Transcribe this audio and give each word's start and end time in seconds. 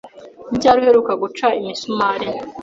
Ni 0.49 0.57
ryari 0.59 0.77
uheruka 0.81 1.11
guca 1.21 1.47
imisumari? 1.61 2.27